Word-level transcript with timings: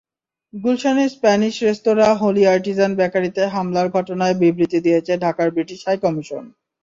গুলশানের 0.53 1.09
Spanish 1.09 1.53
restaurant 1.61 2.13
Holey 2.21 2.43
Artisan 2.47 2.91
বেকারিতে 2.99 3.43
হামলার 3.47 3.87
ঘটনায় 3.97 4.35
বিবৃতি 4.41 4.79
দিয়েছে 4.85 5.13
ঢাকার 5.23 5.49
ব্রিটিশ 5.51 5.79
হাইকমিশন। 5.87 6.43